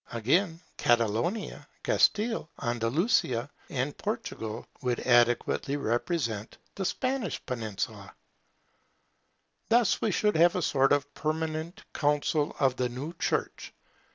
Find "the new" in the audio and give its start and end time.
12.77-13.13